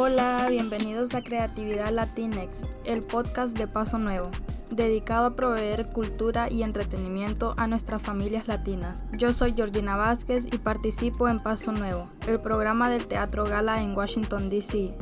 Hola, 0.00 0.46
bienvenidos 0.48 1.16
a 1.16 1.24
Creatividad 1.24 1.90
Latinex, 1.90 2.68
el 2.84 3.02
podcast 3.02 3.58
de 3.58 3.66
Paso 3.66 3.98
Nuevo, 3.98 4.30
dedicado 4.70 5.26
a 5.26 5.34
proveer 5.34 5.88
cultura 5.88 6.48
y 6.48 6.62
entretenimiento 6.62 7.54
a 7.56 7.66
nuestras 7.66 8.00
familias 8.00 8.46
latinas. 8.46 9.02
Yo 9.16 9.32
soy 9.32 9.54
Georgina 9.54 9.96
Vázquez 9.96 10.46
y 10.46 10.58
participo 10.58 11.28
en 11.28 11.42
Paso 11.42 11.72
Nuevo, 11.72 12.08
el 12.28 12.38
programa 12.38 12.88
del 12.88 13.08
Teatro 13.08 13.44
Gala 13.44 13.82
en 13.82 13.96
Washington, 13.96 14.48
D.C., 14.50 14.94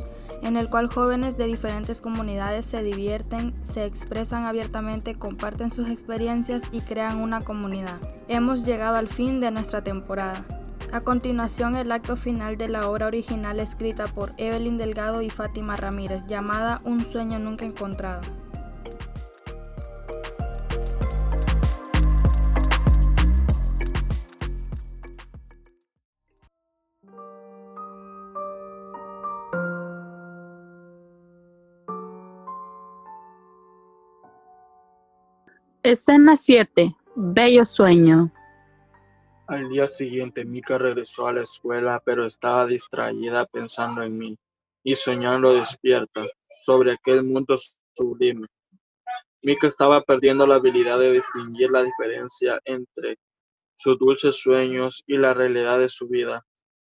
en 0.42 0.56
el 0.56 0.70
cual 0.70 0.86
jóvenes 0.86 1.36
de 1.36 1.44
diferentes 1.44 2.00
comunidades 2.00 2.64
se 2.64 2.82
divierten, 2.82 3.54
se 3.62 3.84
expresan 3.84 4.44
abiertamente, 4.44 5.14
comparten 5.14 5.70
sus 5.70 5.90
experiencias 5.90 6.62
y 6.72 6.80
crean 6.80 7.20
una 7.20 7.42
comunidad. 7.42 8.00
Hemos 8.28 8.64
llegado 8.64 8.96
al 8.96 9.08
fin 9.08 9.40
de 9.40 9.50
nuestra 9.50 9.84
temporada. 9.84 10.42
A 10.92 11.00
continuación, 11.00 11.76
el 11.76 11.92
acto 11.92 12.16
final 12.16 12.56
de 12.56 12.68
la 12.68 12.88
obra 12.88 13.06
original 13.06 13.60
escrita 13.60 14.06
por 14.06 14.32
Evelyn 14.38 14.78
Delgado 14.78 15.20
y 15.20 15.30
Fátima 15.30 15.76
Ramírez, 15.76 16.24
llamada 16.26 16.80
Un 16.84 17.00
sueño 17.00 17.38
nunca 17.38 17.64
encontrado. 17.64 18.20
Escena 35.82 36.34
7. 36.36 36.96
Bello 37.14 37.64
sueño. 37.64 38.32
Al 39.48 39.68
día 39.68 39.86
siguiente, 39.86 40.44
Mika 40.44 40.76
regresó 40.76 41.28
a 41.28 41.32
la 41.32 41.42
escuela, 41.42 42.02
pero 42.04 42.26
estaba 42.26 42.66
distraída 42.66 43.46
pensando 43.46 44.02
en 44.02 44.18
mí 44.18 44.36
y 44.82 44.96
soñando 44.96 45.54
despierta 45.54 46.26
sobre 46.48 46.92
aquel 46.92 47.22
mundo 47.22 47.54
sublime. 47.94 48.48
Mika 49.42 49.68
estaba 49.68 50.00
perdiendo 50.00 50.48
la 50.48 50.56
habilidad 50.56 50.98
de 50.98 51.12
distinguir 51.12 51.70
la 51.70 51.84
diferencia 51.84 52.58
entre 52.64 53.18
sus 53.76 53.96
dulces 53.98 54.34
sueños 54.40 55.04
y 55.06 55.16
la 55.16 55.32
realidad 55.32 55.78
de 55.78 55.88
su 55.88 56.08
vida. 56.08 56.44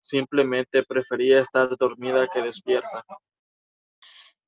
Simplemente 0.01 0.83
prefería 0.83 1.39
estar 1.39 1.77
dormida 1.77 2.27
que 2.27 2.41
despierta. 2.41 3.05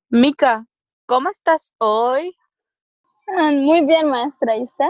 Mika, 0.10 0.66
¿cómo 1.06 1.30
estás 1.30 1.74
hoy? 1.78 2.36
Ah, 3.38 3.52
muy 3.52 3.86
bien, 3.86 4.10
maestra. 4.10 4.58
¿Y 4.58 4.64
usted? 4.64 4.90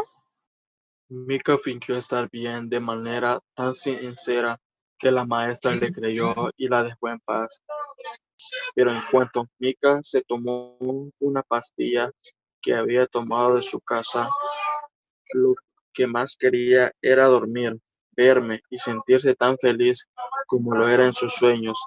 Mika 1.10 1.58
fingió 1.58 1.98
estar 1.98 2.30
bien 2.32 2.70
de 2.70 2.80
manera 2.80 3.40
tan 3.54 3.74
sincera 3.74 4.58
que 4.98 5.12
la 5.12 5.26
maestra 5.26 5.76
le 5.76 5.92
creyó 5.92 6.34
y 6.58 6.68
la 6.68 6.84
dejó 6.84 7.10
en 7.10 7.20
paz. 7.20 7.62
Pero 8.76 8.92
en 8.92 9.02
cuanto 9.12 9.48
Mika 9.60 10.00
se 10.02 10.22
tomó 10.22 10.78
una 11.20 11.44
pastilla 11.44 12.10
que 12.62 12.74
había 12.74 13.06
tomado 13.06 13.56
de 13.56 13.62
su 13.62 13.80
casa, 13.82 14.30
lo 15.34 15.56
que 15.94 16.08
más 16.08 16.36
quería 16.38 16.92
era 17.02 17.28
dormir, 17.28 17.78
verme 18.16 18.62
y 18.70 18.78
sentirse 18.78 19.36
tan 19.36 19.58
feliz 19.58 20.08
como 20.48 20.76
lo 20.76 20.88
era 20.88 21.06
en 21.06 21.14
sus 21.14 21.34
sueños. 21.34 21.80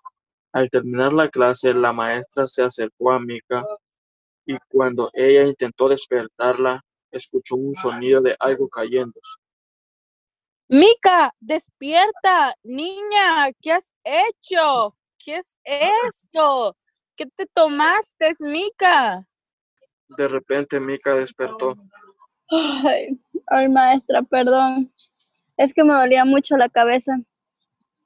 Al 0.53 0.70
terminar 0.70 1.12
la 1.12 1.28
clase, 1.28 1.75
la 1.75 1.92
maestra 1.92 2.47
se 2.47 2.62
acercó 2.62 3.12
a 3.12 3.19
Mika 3.19 3.64
y 4.47 4.56
cuando 4.69 5.11
ella 5.14 5.44
intentó 5.44 5.89
despertarla, 5.89 6.81
escuchó 7.10 7.56
un 7.56 7.74
sonido 7.74 8.20
de 8.20 8.36
algo 8.38 8.68
cayendo. 8.68 9.20
Mica, 10.68 11.32
despierta, 11.38 12.54
niña, 12.64 13.52
¿qué 13.60 13.72
has 13.72 13.92
hecho? 14.02 14.96
¿Qué 15.18 15.36
es 15.36 15.56
esto? 15.64 16.76
¿Qué 17.16 17.26
te 17.26 17.46
tomaste, 17.46 18.32
Mica? 18.40 19.24
De 20.08 20.28
repente 20.28 20.81
Mica 20.81 21.14
despertó. 21.14 21.76
Ay, 22.50 23.20
ay, 23.47 23.69
maestra, 23.69 24.22
perdón. 24.22 24.92
Es 25.56 25.72
que 25.72 25.84
me 25.84 25.94
dolía 25.94 26.25
mucho 26.25 26.56
la 26.56 26.69
cabeza 26.69 27.16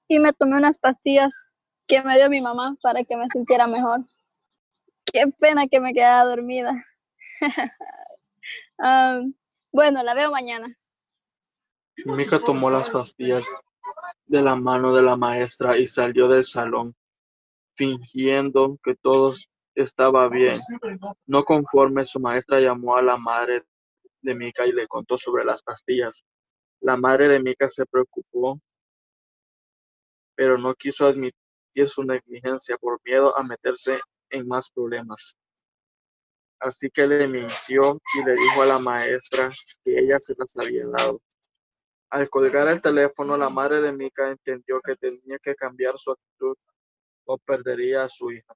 y 0.07 0.19
me 0.19 0.33
tomé 0.33 0.57
unas 0.57 0.79
pastillas 0.79 1.35
que 1.87 2.03
me 2.03 2.17
dio 2.17 2.29
mi 2.31 2.41
mamá 2.41 2.77
para 2.83 3.05
que 3.05 3.17
me 3.17 3.29
sintiera 3.29 3.67
mejor. 3.67 4.05
Qué 5.05 5.27
pena 5.39 5.67
que 5.67 5.81
me 5.81 5.93
quedara 5.93 6.25
dormida. 6.25 6.73
Bueno, 9.73 10.03
la 10.03 10.15
veo 10.15 10.31
mañana. 10.31 10.77
Mika 12.05 12.39
tomó 12.39 12.71
las 12.71 12.91
pastillas 12.91 13.47
de 14.27 14.43
la 14.43 14.55
mano 14.57 14.95
de 14.95 15.03
la 15.03 15.17
maestra 15.17 15.77
y 15.77 15.87
salió 15.87 16.29
del 16.29 16.45
salón, 16.45 16.95
fingiendo 17.75 18.79
que 18.83 18.95
todo 18.95 19.35
estaba 19.75 20.29
bien. 20.29 20.57
No 21.27 21.45
conforme, 21.45 22.05
su 22.05 22.21
maestra 22.21 22.61
llamó 22.61 22.97
a 22.97 23.03
la 23.03 23.17
madre 23.17 23.65
de 24.23 24.35
Mika 24.35 24.67
y 24.67 24.73
le 24.73 24.87
contó 24.87 25.17
sobre 25.17 25.45
las 25.45 25.63
pastillas. 25.63 26.25
La 26.81 26.97
madre 26.97 27.29
de 27.29 27.41
Mika 27.41 27.69
se 27.69 27.85
preocupó, 27.87 28.61
pero 30.35 30.59
no 30.59 30.75
quiso 30.75 31.07
admitir 31.07 31.35
su 31.87 32.03
negligencia 32.05 32.77
por 32.79 32.99
miedo 33.05 33.37
a 33.37 33.43
meterse 33.43 34.01
en 34.31 34.49
más 34.49 34.71
problemas. 34.71 35.37
Así 36.61 36.91
que 36.91 37.07
le 37.07 37.27
mintió 37.27 37.99
y 38.15 38.25
le 38.25 38.35
dijo 38.35 38.63
a 38.63 38.67
la 38.67 38.79
maestra 38.79 39.51
que 39.83 39.99
ella 39.99 40.19
se 40.21 40.35
las 40.37 40.55
había 40.59 40.87
dado. 40.87 41.23
Al 42.11 42.29
colgar 42.29 42.69
el 42.69 42.83
teléfono, 42.83 43.37
la 43.37 43.49
madre 43.49 43.81
de 43.81 43.93
Mika 43.93 44.31
entendió 44.31 44.81
que 44.81 44.95
tenía 44.97 45.39
que 45.39 45.55
cambiar 45.55 45.97
su 45.97 46.11
actitud 46.11 46.57
o 47.25 47.39
perdería 47.39 48.05
a 48.05 48.09
su 48.09 48.31
hija. 48.31 48.53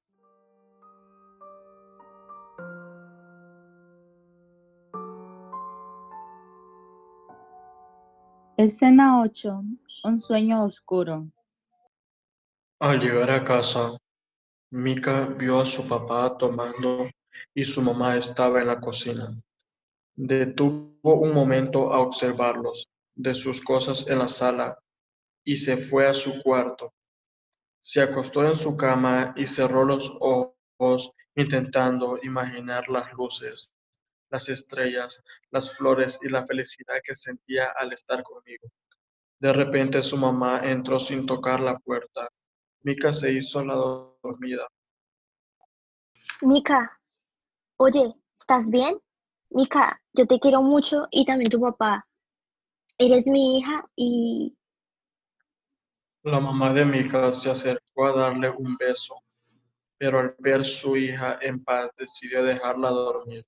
Escena 8.56 9.22
8. 9.22 9.62
Un 10.04 10.20
sueño 10.20 10.64
oscuro. 10.64 11.26
Al 12.81 13.00
llegar 13.00 13.31
a 13.31 13.44
casa, 13.44 13.97
Mika 14.70 15.26
vio 15.26 15.60
a 15.60 15.64
su 15.64 15.88
papá 15.88 16.37
tomando 16.37 17.09
y 17.54 17.64
su 17.64 17.82
mamá 17.82 18.16
estaba 18.16 18.60
en 18.60 18.68
la 18.68 18.80
cocina. 18.80 19.34
Detuvo 20.14 21.14
un 21.20 21.32
momento 21.32 21.92
a 21.92 22.00
observarlos 22.00 22.88
de 23.14 23.34
sus 23.34 23.62
cosas 23.62 24.08
en 24.08 24.18
la 24.18 24.28
sala 24.28 24.78
y 25.44 25.56
se 25.56 25.76
fue 25.76 26.06
a 26.06 26.14
su 26.14 26.42
cuarto. 26.42 26.92
Se 27.80 28.00
acostó 28.00 28.44
en 28.46 28.56
su 28.56 28.76
cama 28.76 29.34
y 29.36 29.46
cerró 29.46 29.84
los 29.84 30.12
ojos 30.20 31.12
intentando 31.34 32.18
imaginar 32.22 32.88
las 32.88 33.12
luces, 33.12 33.72
las 34.30 34.48
estrellas, 34.48 35.22
las 35.50 35.76
flores 35.76 36.18
y 36.22 36.28
la 36.28 36.46
felicidad 36.46 36.96
que 37.02 37.14
sentía 37.14 37.72
al 37.76 37.92
estar 37.92 38.22
conmigo. 38.22 38.68
De 39.38 39.52
repente 39.52 40.02
su 40.02 40.16
mamá 40.16 40.60
entró 40.62 40.98
sin 40.98 41.26
tocar 41.26 41.60
la 41.60 41.78
puerta 41.78 42.28
Mika 42.84 43.14
se 43.14 43.32
hizo 43.32 43.64
la 43.64 43.74
dormida. 44.22 44.68
Mika, 46.42 47.00
oye, 47.76 48.14
¿estás 48.38 48.70
bien? 48.70 48.98
Mika, 49.50 50.00
yo 50.12 50.26
te 50.26 50.38
quiero 50.38 50.62
mucho 50.62 51.06
y 51.10 51.24
también 51.24 51.50
tu 51.50 51.60
papá. 51.60 52.06
Eres 52.98 53.26
mi 53.26 53.58
hija 53.58 53.84
y... 53.96 54.56
La 56.22 56.40
mamá 56.40 56.72
de 56.72 56.84
Mika 56.84 57.32
se 57.32 57.50
acercó 57.50 58.06
a 58.06 58.12
darle 58.12 58.50
un 58.50 58.76
beso, 58.76 59.14
pero 59.98 60.18
al 60.18 60.34
ver 60.38 60.64
su 60.64 60.96
hija 60.96 61.38
en 61.42 61.62
paz 61.62 61.90
decidió 61.98 62.42
dejarla 62.42 62.90
dormir. 62.90 63.44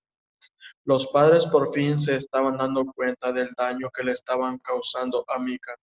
Los 0.85 1.09
padres 1.09 1.47
por 1.47 1.73
fin 1.73 1.99
se 1.99 2.17
estaban 2.17 2.59
dando 2.59 2.85
cuenta 2.85 3.33
del 3.33 3.51
daño 3.57 3.91
que 3.91 4.05
le 4.05 4.13
estaban 4.13 4.59
causando 4.59 5.25
a 5.29 5.39
Mika. 5.39 5.75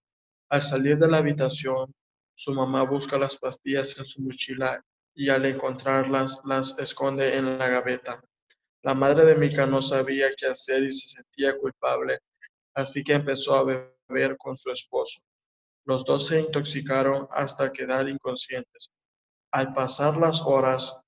Al 0.49 0.61
salir 0.61 0.97
de 0.97 1.09
la 1.09 1.17
habitación, 1.17 1.93
su 2.35 2.53
mamá 2.53 2.83
busca 2.83 3.18
las 3.18 3.35
pastillas 3.38 3.97
en 3.97 4.06
su 4.06 4.21
mochila 4.21 4.83
y 5.15 5.29
al 5.29 5.45
encontrarlas 5.45 6.41
las 6.45 6.77
esconde 6.79 7.35
en 7.35 7.57
la 7.57 7.68
gaveta. 7.68 8.23
La 8.83 8.94
madre 8.94 9.24
de 9.24 9.35
Mika 9.35 9.65
no 9.65 9.81
sabía 9.81 10.27
qué 10.35 10.47
hacer 10.47 10.83
y 10.83 10.91
se 10.91 11.07
sentía 11.07 11.57
culpable, 11.57 12.19
así 12.74 13.01
que 13.01 13.13
empezó 13.13 13.56
a 13.56 13.63
beber 13.63 14.35
con 14.38 14.57
su 14.57 14.71
esposo. 14.71 15.21
Los 15.85 16.03
dos 16.03 16.27
se 16.27 16.41
intoxicaron 16.41 17.25
hasta 17.31 17.71
quedar 17.71 18.09
inconscientes. 18.09 18.91
Al 19.51 19.74
pasar 19.74 20.18
las 20.18 20.41
horas, 20.41 21.01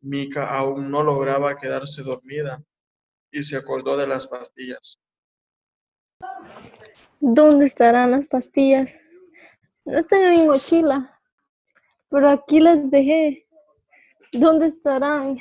Mika 0.00 0.56
aún 0.56 0.90
no 0.90 1.02
lograba 1.02 1.54
quedarse 1.54 2.02
dormida 2.02 2.62
y 3.30 3.42
se 3.42 3.58
acordó 3.58 3.98
de 3.98 4.06
las 4.06 4.26
pastillas. 4.26 4.98
¿Dónde 7.20 7.66
estarán 7.66 8.10
las 8.10 8.26
pastillas? 8.26 8.96
No 9.84 9.98
están 9.98 10.22
en 10.22 10.40
mi 10.40 10.46
mochila, 10.46 11.20
pero 12.08 12.30
aquí 12.30 12.58
las 12.58 12.90
dejé. 12.90 13.46
¿Dónde 14.32 14.68
estarán? 14.68 15.38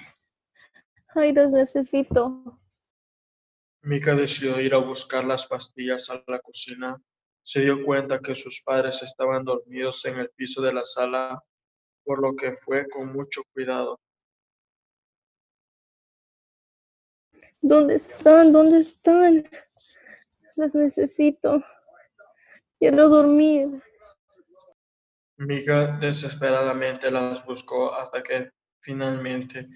Ay, 1.13 1.33
las 1.33 1.51
necesito. 1.51 2.59
Mika 3.81 4.15
decidió 4.15 4.61
ir 4.61 4.73
a 4.73 4.77
buscar 4.77 5.25
las 5.25 5.47
pastillas 5.47 6.09
a 6.09 6.23
la 6.27 6.39
cocina. 6.39 7.01
Se 7.41 7.61
dio 7.61 7.83
cuenta 7.83 8.19
que 8.19 8.35
sus 8.35 8.61
padres 8.63 9.01
estaban 9.03 9.43
dormidos 9.43 10.05
en 10.05 10.19
el 10.19 10.29
piso 10.35 10.61
de 10.61 10.73
la 10.73 10.85
sala 10.85 11.43
por 12.03 12.21
lo 12.21 12.35
que 12.35 12.53
fue 12.53 12.87
con 12.87 13.11
mucho 13.11 13.41
cuidado. 13.53 13.99
¿Dónde 17.61 17.95
están? 17.95 18.51
¿Dónde 18.51 18.79
están? 18.79 19.49
Las 20.55 20.75
necesito. 20.75 21.63
Quiero 22.79 23.09
dormir. 23.09 23.81
Mika 25.37 25.97
desesperadamente 25.97 27.11
las 27.11 27.43
buscó 27.45 27.93
hasta 27.93 28.21
que 28.21 28.51
finalmente 28.79 29.67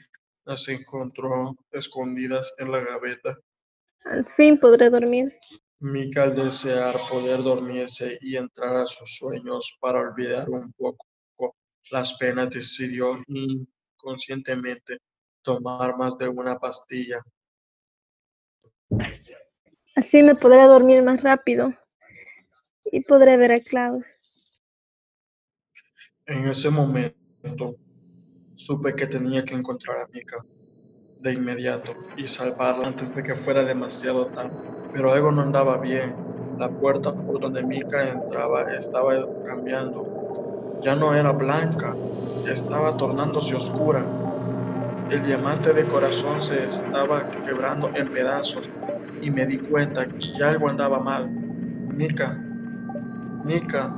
las 0.45 0.67
encontró 0.69 1.55
escondidas 1.71 2.53
en 2.57 2.71
la 2.71 2.79
gaveta. 2.79 3.37
Al 4.05 4.25
fin 4.25 4.59
podré 4.59 4.89
dormir. 4.89 5.37
Mika 5.79 6.23
al 6.23 6.35
desear 6.35 6.95
poder 7.09 7.43
dormirse 7.43 8.17
y 8.21 8.37
entrar 8.37 8.75
a 8.77 8.87
sus 8.87 9.17
sueños 9.17 9.77
para 9.81 9.99
olvidar 9.99 10.49
un 10.49 10.71
poco 10.73 11.05
las 11.91 12.17
penas 12.17 12.49
decidió 12.49 13.21
inconscientemente 13.27 14.97
tomar 15.43 15.95
más 15.97 16.17
de 16.17 16.27
una 16.27 16.57
pastilla. 16.57 17.21
Así 19.95 20.23
me 20.23 20.35
podré 20.35 20.63
dormir 20.63 21.03
más 21.03 21.21
rápido 21.21 21.73
y 22.85 23.01
podré 23.01 23.37
ver 23.37 23.51
a 23.51 23.59
Klaus. 23.61 24.07
En 26.25 26.47
ese 26.47 26.71
momento 26.71 27.75
supe 28.55 28.95
que 28.95 29.07
tenía 29.07 29.45
que 29.45 29.55
encontrar 29.55 29.99
a 29.99 30.07
Mika 30.13 30.37
de 31.19 31.33
inmediato 31.33 31.93
y 32.15 32.27
salvarla 32.27 32.87
antes 32.87 33.13
de 33.13 33.23
que 33.23 33.35
fuera 33.35 33.63
demasiado 33.63 34.31
tarde. 34.31 34.57
Pero 34.91 35.13
algo 35.13 35.31
no 35.31 35.41
andaba 35.43 35.79
bien. 35.79 36.17
La 36.57 36.69
puerta 36.69 37.13
por 37.25 37.39
donde 37.41 37.63
Mika 37.65 38.09
entraba 38.09 38.63
estaba 38.77 39.13
cambiando. 39.43 40.07
Ya 40.81 40.95
no 40.95 41.15
era 41.15 41.33
blanca, 41.33 41.95
estaba 42.45 42.97
tornándose 42.97 43.55
oscura. 43.55 44.09
El 45.09 45.23
diamante 45.23 45.73
de 45.73 45.87
corazón 45.87 46.41
se 46.41 46.65
estaba 46.65 47.27
quebrando 47.43 47.91
en 47.95 48.09
pedazos 48.09 48.71
y 49.21 49.31
me 49.31 49.45
di 49.47 49.59
cuenta 49.59 50.07
que 50.07 50.43
algo 50.43 50.69
andaba 50.69 50.99
mal. 51.01 51.29
Mika, 51.89 52.41
Mika, 53.43 53.95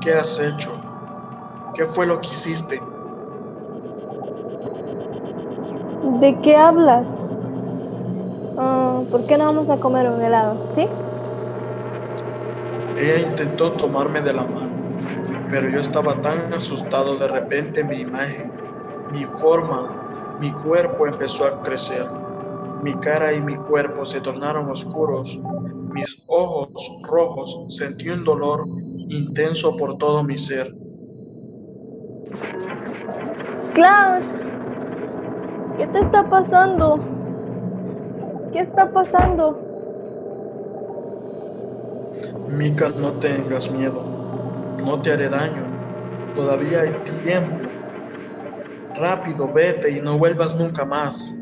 ¿qué 0.00 0.14
has 0.14 0.40
hecho? 0.40 0.72
¿Qué 1.74 1.84
fue 1.86 2.06
lo 2.06 2.20
que 2.20 2.28
hiciste? 2.30 2.93
¿De 6.20 6.38
qué 6.42 6.56
hablas? 6.56 7.16
Ah, 8.58 9.00
¿Por 9.10 9.26
qué 9.26 9.38
no 9.38 9.46
vamos 9.46 9.70
a 9.70 9.78
comer 9.78 10.08
un 10.08 10.20
helado? 10.20 10.56
¿Sí? 10.70 10.86
Ella 12.98 13.20
intentó 13.20 13.72
tomarme 13.72 14.20
de 14.20 14.32
la 14.32 14.44
mano, 14.44 14.70
pero 15.50 15.68
yo 15.68 15.80
estaba 15.80 16.20
tan 16.20 16.52
asustado 16.52 17.16
de 17.16 17.26
repente 17.26 17.82
mi 17.82 17.96
imagen, 17.96 18.52
mi 19.12 19.24
forma, 19.24 20.36
mi 20.40 20.52
cuerpo 20.52 21.06
empezó 21.06 21.46
a 21.46 21.62
crecer. 21.62 22.04
Mi 22.82 22.94
cara 22.96 23.32
y 23.32 23.40
mi 23.40 23.56
cuerpo 23.56 24.04
se 24.04 24.20
tornaron 24.20 24.70
oscuros. 24.70 25.40
Mis 25.92 26.22
ojos 26.26 26.68
rojos 27.08 27.66
sentí 27.70 28.10
un 28.10 28.24
dolor 28.24 28.66
intenso 29.08 29.76
por 29.76 29.96
todo 29.96 30.22
mi 30.22 30.36
ser. 30.36 30.74
Klaus, 33.72 34.30
¿qué 35.78 35.86
te 35.86 36.00
está 36.00 36.28
pasando? 36.28 37.00
¿Qué 38.52 38.60
está 38.60 38.92
pasando? 38.92 39.60
Mika, 42.48 42.90
no 42.90 43.12
tengas 43.12 43.70
miedo. 43.70 44.02
No 44.84 45.00
te 45.00 45.12
haré 45.12 45.28
daño. 45.28 45.64
Todavía 46.36 46.82
hay 46.82 46.92
tiempo. 47.24 47.68
Rápido, 48.94 49.52
vete 49.52 49.90
y 49.90 50.00
no 50.00 50.18
vuelvas 50.18 50.56
nunca 50.56 50.84
más. 50.84 51.36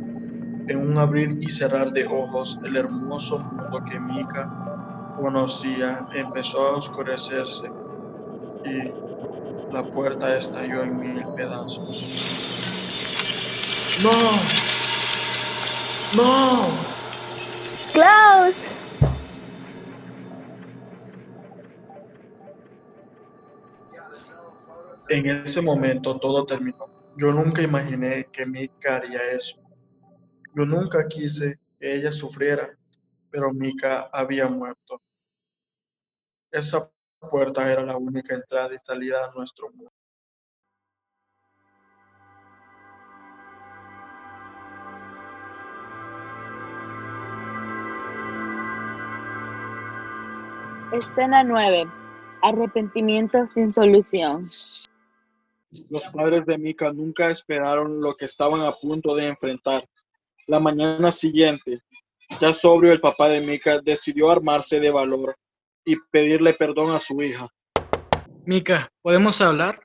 En 0.68 0.78
un 0.78 0.96
abrir 0.96 1.36
y 1.40 1.50
cerrar 1.50 1.92
de 1.92 2.06
ojos, 2.06 2.58
el 2.64 2.76
hermoso 2.76 3.38
mundo 3.38 3.82
que 3.84 3.98
Mika 3.98 5.12
conocía 5.16 6.06
empezó 6.14 6.66
a 6.66 6.76
oscurecerse 6.76 7.70
y 8.64 8.92
la 9.72 9.82
puerta 9.90 10.36
estalló 10.36 10.82
en 10.82 10.98
mil 10.98 11.26
pedazos. 11.36 12.61
¡No! 14.00 14.10
¡No! 16.16 16.66
Klaus. 17.92 18.56
En 25.10 25.26
ese 25.26 25.60
momento 25.60 26.18
todo 26.18 26.46
terminó. 26.46 26.86
Yo 27.18 27.32
nunca 27.32 27.60
imaginé 27.60 28.26
que 28.32 28.46
Mika 28.46 28.96
haría 28.96 29.30
eso. 29.30 29.60
Yo 30.54 30.64
nunca 30.64 31.06
quise 31.06 31.60
que 31.78 31.94
ella 31.94 32.10
sufriera, 32.10 32.74
pero 33.30 33.52
Mika 33.52 34.08
había 34.10 34.48
muerto. 34.48 35.02
Esa 36.50 36.90
puerta 37.30 37.70
era 37.70 37.82
la 37.82 37.98
única 37.98 38.34
entrada 38.34 38.74
y 38.74 38.78
salida 38.78 39.26
a 39.26 39.32
nuestro 39.32 39.70
mundo. 39.70 39.92
Escena 50.92 51.42
9. 51.42 51.90
Arrepentimiento 52.42 53.46
sin 53.46 53.72
solución. 53.72 54.50
Los 55.88 56.08
padres 56.08 56.44
de 56.44 56.58
Mika 56.58 56.92
nunca 56.92 57.30
esperaron 57.30 58.02
lo 58.02 58.14
que 58.14 58.26
estaban 58.26 58.60
a 58.60 58.72
punto 58.72 59.14
de 59.14 59.28
enfrentar. 59.28 59.88
La 60.46 60.60
mañana 60.60 61.10
siguiente, 61.10 61.78
ya 62.38 62.52
sobrio 62.52 62.92
el 62.92 63.00
papá 63.00 63.30
de 63.30 63.40
Mika 63.40 63.80
decidió 63.80 64.30
armarse 64.30 64.80
de 64.80 64.90
valor 64.90 65.34
y 65.82 65.96
pedirle 66.10 66.52
perdón 66.52 66.90
a 66.90 67.00
su 67.00 67.22
hija. 67.22 67.48
Mika, 68.44 68.90
¿podemos 69.00 69.40
hablar? 69.40 69.82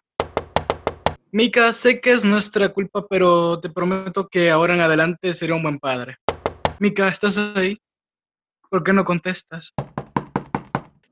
Mika, 1.32 1.72
sé 1.72 2.02
que 2.02 2.12
es 2.12 2.26
nuestra 2.26 2.68
culpa, 2.68 3.08
pero 3.08 3.62
te 3.62 3.70
prometo 3.70 4.28
que 4.28 4.52
ahora 4.52 4.74
en 4.74 4.82
adelante 4.82 5.34
seré 5.34 5.54
un 5.54 5.64
buen 5.64 5.80
padre. 5.80 6.18
Mika, 6.80 7.08
¿estás 7.08 7.38
ahí? 7.38 7.78
¿Por 8.70 8.84
qué 8.84 8.92
no 8.92 9.06
contestas? 9.06 9.74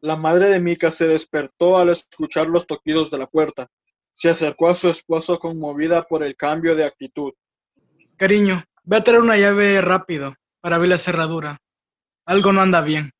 La 0.06 0.16
madre 0.16 0.50
de 0.50 0.60
Mika 0.60 0.92
se 0.92 1.08
despertó 1.08 1.80
al 1.80 1.90
escuchar 1.90 2.46
los 2.46 2.68
toquidos 2.68 3.10
de 3.10 3.18
la 3.18 3.26
puerta. 3.26 3.70
Se 4.14 4.30
acercó 4.30 4.70
a 4.70 4.76
su 4.76 4.88
esposo 4.88 5.40
conmovida 5.40 6.04
por 6.04 6.22
el 6.22 6.36
cambio 6.36 6.76
de 6.76 6.86
actitud. 6.86 7.34
Cariño, 8.16 8.64
ve 8.84 8.98
a 8.98 9.04
traer 9.04 9.22
una 9.22 9.36
llave 9.36 9.82
rápido 9.82 10.36
para 10.62 10.76
abrir 10.76 10.92
la 10.92 11.00
cerradura. 11.00 11.60
Algo 12.24 12.54
no 12.54 12.62
anda 12.62 12.82
bien. 12.82 13.14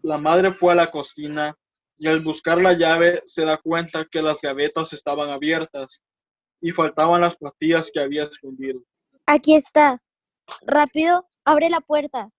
La 0.00 0.16
madre 0.16 0.50
fue 0.50 0.72
a 0.72 0.76
la 0.76 0.90
cocina 0.90 1.54
y 1.98 2.08
al 2.08 2.20
buscar 2.20 2.58
la 2.58 2.72
llave 2.72 3.22
se 3.26 3.44
da 3.44 3.58
cuenta 3.58 4.06
que 4.06 4.22
las 4.22 4.40
gavetas 4.40 4.94
estaban 4.94 5.28
abiertas 5.28 6.00
y 6.62 6.70
faltaban 6.70 7.20
las 7.20 7.36
pastillas 7.36 7.90
que 7.92 8.00
había 8.00 8.24
escondido. 8.24 8.80
Aquí 9.26 9.56
está. 9.56 10.02
Rápido, 10.62 11.28
abre 11.44 11.68
la 11.68 11.82
puerta. 11.82 12.30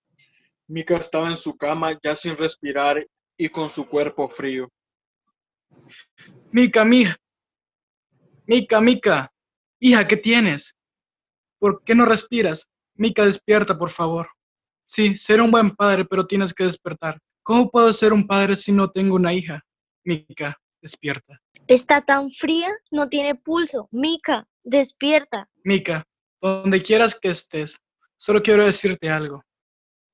Mika 0.71 0.95
estaba 0.95 1.29
en 1.29 1.35
su 1.35 1.57
cama 1.57 1.99
ya 2.01 2.15
sin 2.15 2.37
respirar 2.37 3.05
y 3.37 3.49
con 3.49 3.69
su 3.69 3.89
cuerpo 3.89 4.29
frío. 4.29 4.69
Mika, 6.49 6.85
mija. 6.85 7.17
Mika, 8.47 8.79
Mika. 8.79 9.33
Hija, 9.81 10.07
¿qué 10.07 10.15
tienes? 10.15 10.77
¿Por 11.59 11.83
qué 11.83 11.93
no 11.93 12.05
respiras? 12.05 12.69
Mika, 12.95 13.25
despierta, 13.25 13.77
por 13.77 13.89
favor. 13.89 14.29
Sí, 14.85 15.17
seré 15.17 15.41
un 15.41 15.51
buen 15.51 15.71
padre, 15.71 16.05
pero 16.05 16.25
tienes 16.25 16.53
que 16.53 16.63
despertar. 16.63 17.19
¿Cómo 17.43 17.69
puedo 17.69 17.91
ser 17.91 18.13
un 18.13 18.25
padre 18.25 18.55
si 18.55 18.71
no 18.71 18.89
tengo 18.89 19.15
una 19.15 19.33
hija? 19.33 19.61
Mika, 20.05 20.57
despierta. 20.81 21.41
Está 21.67 22.01
tan 22.01 22.31
fría, 22.31 22.69
no 22.91 23.09
tiene 23.09 23.35
pulso. 23.35 23.89
Mika, 23.91 24.47
despierta. 24.63 25.49
Mika, 25.65 26.05
donde 26.39 26.81
quieras 26.81 27.19
que 27.19 27.27
estés, 27.27 27.77
solo 28.15 28.41
quiero 28.41 28.65
decirte 28.65 29.09
algo. 29.09 29.43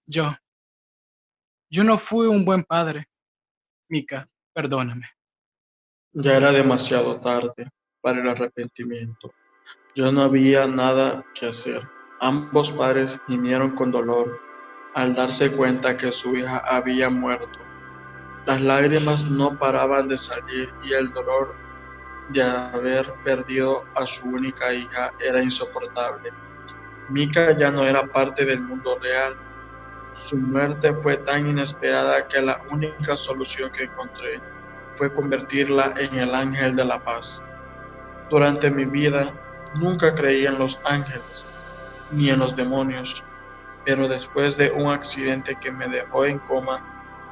Yo, 0.07 0.33
yo 1.69 1.83
no 1.83 1.97
fui 1.97 2.27
un 2.27 2.45
buen 2.45 2.63
padre. 2.63 3.07
Mika, 3.89 4.27
perdóname. 4.53 5.09
Ya 6.13 6.37
era 6.37 6.51
demasiado 6.51 7.19
tarde 7.19 7.69
para 8.01 8.21
el 8.21 8.29
arrepentimiento. 8.29 9.31
Ya 9.95 10.11
no 10.11 10.21
había 10.21 10.67
nada 10.67 11.25
que 11.33 11.47
hacer. 11.47 11.81
Ambos 12.19 12.71
padres 12.71 13.19
gimieron 13.27 13.75
con 13.75 13.91
dolor 13.91 14.39
al 14.95 15.13
darse 15.13 15.51
cuenta 15.55 15.95
que 15.95 16.11
su 16.11 16.35
hija 16.35 16.57
había 16.57 17.09
muerto. 17.09 17.59
Las 18.45 18.61
lágrimas 18.61 19.29
no 19.29 19.59
paraban 19.59 20.07
de 20.07 20.17
salir 20.17 20.73
y 20.83 20.93
el 20.93 21.11
dolor 21.13 21.53
de 22.29 22.41
haber 22.41 23.05
perdido 23.23 23.85
a 23.95 24.05
su 24.05 24.29
única 24.29 24.73
hija 24.73 25.13
era 25.19 25.43
insoportable. 25.43 26.31
Mika 27.09 27.57
ya 27.57 27.71
no 27.71 27.85
era 27.85 28.05
parte 28.07 28.45
del 28.45 28.61
mundo 28.61 28.97
real. 28.99 29.37
Su 30.17 30.35
muerte 30.35 30.95
fue 30.95 31.15
tan 31.15 31.47
inesperada 31.47 32.27
que 32.27 32.41
la 32.41 32.59
única 32.71 33.15
solución 33.15 33.71
que 33.71 33.83
encontré 33.83 34.41
fue 34.95 35.13
convertirla 35.13 35.93
en 35.95 36.17
el 36.17 36.33
ángel 36.33 36.75
de 36.75 36.85
la 36.85 37.03
paz. 37.03 37.43
Durante 38.31 38.71
mi 38.71 38.85
vida 38.85 39.31
nunca 39.75 40.15
creí 40.15 40.47
en 40.47 40.57
los 40.57 40.81
ángeles 40.85 41.45
ni 42.09 42.31
en 42.31 42.39
los 42.39 42.55
demonios, 42.55 43.23
pero 43.85 44.07
después 44.07 44.57
de 44.57 44.71
un 44.71 44.89
accidente 44.89 45.55
que 45.61 45.71
me 45.71 45.87
dejó 45.87 46.25
en 46.25 46.39
coma, 46.39 46.81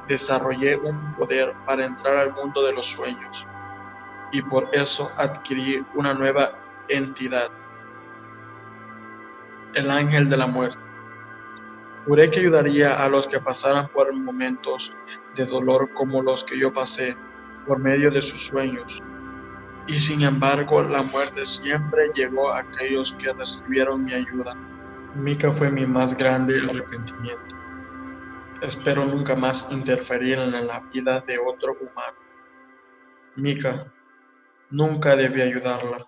desarrollé 0.06 0.76
un 0.76 1.10
poder 1.10 1.54
para 1.66 1.84
entrar 1.84 2.16
al 2.18 2.34
mundo 2.34 2.62
de 2.62 2.72
los 2.72 2.86
sueños 2.86 3.48
y 4.30 4.42
por 4.42 4.68
eso 4.72 5.10
adquirí 5.16 5.84
una 5.96 6.14
nueva 6.14 6.52
entidad, 6.86 7.50
el 9.74 9.90
ángel 9.90 10.28
de 10.28 10.36
la 10.36 10.46
muerte. 10.46 10.95
Juré 12.06 12.30
que 12.30 12.38
ayudaría 12.38 13.02
a 13.02 13.08
los 13.08 13.26
que 13.26 13.40
pasaran 13.40 13.88
por 13.88 14.12
momentos 14.14 14.96
de 15.34 15.44
dolor 15.44 15.92
como 15.92 16.22
los 16.22 16.44
que 16.44 16.56
yo 16.56 16.72
pasé 16.72 17.16
por 17.66 17.80
medio 17.80 18.12
de 18.12 18.22
sus 18.22 18.46
sueños. 18.46 19.02
Y 19.88 19.98
sin 19.98 20.22
embargo, 20.22 20.82
la 20.82 21.02
muerte 21.02 21.44
siempre 21.44 22.10
llegó 22.14 22.52
a 22.52 22.60
aquellos 22.60 23.12
que 23.14 23.32
recibieron 23.32 24.04
mi 24.04 24.12
ayuda. 24.12 24.54
Mika 25.16 25.50
fue 25.50 25.68
mi 25.68 25.84
más 25.84 26.16
grande 26.16 26.60
arrepentimiento. 26.60 27.56
Espero 28.62 29.04
nunca 29.04 29.34
más 29.34 29.72
interferir 29.72 30.38
en 30.38 30.66
la 30.66 30.80
vida 30.92 31.20
de 31.20 31.38
otro 31.38 31.72
humano. 31.72 32.18
Mika, 33.34 33.92
nunca 34.70 35.16
debí 35.16 35.42
ayudarla. 35.42 36.06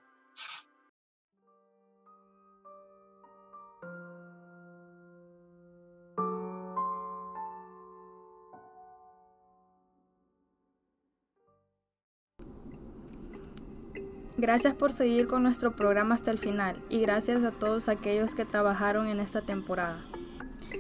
Gracias 14.39 14.77
por 14.77 14.93
seguir 14.93 15.27
con 15.27 15.43
nuestro 15.43 15.73
programa 15.73 16.15
hasta 16.15 16.31
el 16.31 16.39
final 16.39 16.81
y 16.89 17.01
gracias 17.01 17.43
a 17.43 17.51
todos 17.51 17.89
aquellos 17.89 18.37
que 18.37 18.45
trabajaron 18.45 19.09
en 19.09 19.19
esta 19.19 19.43
temporada. 19.43 20.05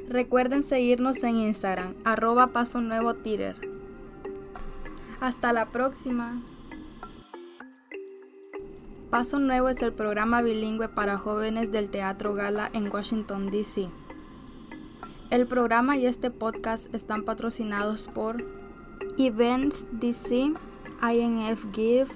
Recuerden 0.08 0.62
seguirnos 0.62 1.24
en 1.24 1.34
Instagram, 1.34 1.96
arroba 2.04 2.46
paso 2.46 2.80
nuevo 2.80 3.14
Twitter. 3.14 3.56
Hasta 5.18 5.52
la 5.52 5.66
próxima. 5.66 6.40
Paso 9.10 9.40
Nuevo 9.40 9.70
es 9.70 9.82
el 9.82 9.92
programa 9.92 10.40
bilingüe 10.42 10.88
para 10.88 11.18
jóvenes 11.18 11.72
del 11.72 11.90
Teatro 11.90 12.34
Gala 12.34 12.70
en 12.74 12.92
Washington, 12.92 13.46
D.C. 13.46 13.88
El 15.30 15.48
programa 15.48 15.96
y 15.96 16.06
este 16.06 16.30
podcast 16.30 16.94
están 16.94 17.24
patrocinados 17.24 18.02
por 18.02 18.36
Events 19.16 19.86
DC, 19.92 20.52
INF 21.02 21.66
Give, 21.72 22.06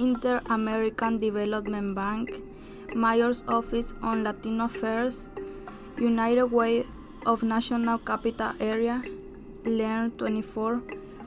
Inter-American 0.00 1.18
Development 1.18 1.94
Bank, 1.94 2.30
Mayor's 2.94 3.44
Office 3.46 3.94
on 4.02 4.24
Latino 4.24 4.64
Affairs, 4.64 5.28
United 5.98 6.50
Way 6.50 6.86
of 7.26 7.42
National 7.42 7.98
Capital 7.98 8.54
Area, 8.58 9.02
Learn 9.64 10.10
24, 10.12 10.80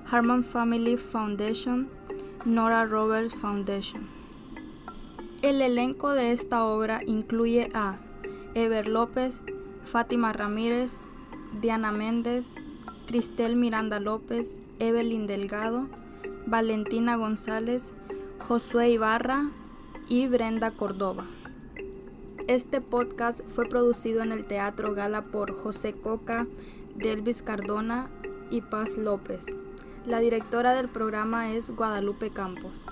Harman 0.06 0.44
Family 0.44 0.98
Foundation, 0.98 1.88
Nora 2.46 2.86
Roberts 2.88 3.36
Foundation. 3.36 4.10
El 5.44 5.62
elenco 5.62 6.14
de 6.14 6.32
esta 6.32 6.66
obra 6.66 7.02
incluye 7.06 7.70
a 7.76 7.98
Ever 8.56 8.88
López, 8.88 9.40
Fátima 9.86 10.34
Ramírez, 10.34 11.00
Diana 11.62 11.92
Méndez, 11.92 12.56
Cristel 13.06 13.56
Miranda 13.56 14.00
López, 14.00 14.60
Evelyn 14.80 15.28
Delgado, 15.28 15.88
Valentina 16.48 17.16
González, 17.16 17.94
Josué 18.48 18.90
Ibarra 18.90 19.50
y 20.10 20.28
Brenda 20.28 20.72
Córdoba. 20.72 21.26
Este 22.50 22.82
podcast 22.82 23.40
fue 23.48 23.70
producido 23.70 24.22
en 24.22 24.34
el 24.34 24.46
Teatro 24.46 24.94
Gala 24.94 25.22
por 25.24 25.56
José 25.56 25.94
Coca, 25.94 26.46
Delvis 26.94 27.42
Cardona 27.42 28.10
y 28.52 28.60
Paz 28.60 28.98
López. 28.98 29.46
La 30.06 30.20
directora 30.20 30.74
del 30.74 30.90
programa 30.90 31.54
es 31.54 31.74
Guadalupe 31.74 32.32
Campos. 32.32 32.84